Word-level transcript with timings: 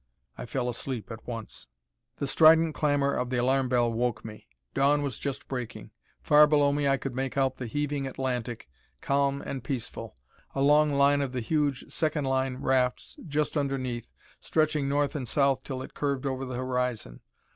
I 0.35 0.47
fell 0.47 0.67
asleep 0.67 1.11
at 1.11 1.27
once. 1.27 1.67
The 2.15 2.25
strident 2.25 2.73
clamor 2.73 3.13
of 3.13 3.29
the 3.29 3.37
alarm 3.37 3.69
bell 3.69 3.93
woke 3.93 4.25
me. 4.25 4.47
Dawn 4.73 5.03
was 5.03 5.19
just 5.19 5.47
breaking. 5.47 5.91
Far 6.23 6.47
below 6.47 6.71
me 6.71 6.87
I 6.87 6.97
could 6.97 7.13
make 7.13 7.37
out 7.37 7.57
the 7.57 7.67
heaving 7.67 8.07
Atlantic, 8.07 8.67
calm 8.99 9.43
and 9.45 9.63
peaceful. 9.63 10.17
A 10.55 10.61
long 10.63 10.91
line 10.91 11.21
of 11.21 11.33
the 11.33 11.39
huge 11.39 11.85
second 11.93 12.25
line 12.25 12.55
rafts 12.55 13.19
just 13.27 13.55
underneath, 13.55 14.11
stretching 14.39 14.89
north 14.89 15.15
and 15.15 15.27
south 15.27 15.63
till 15.63 15.83
it 15.83 15.93
curved 15.93 16.25
over 16.25 16.45
the 16.45 16.55
horizon. 16.55 17.19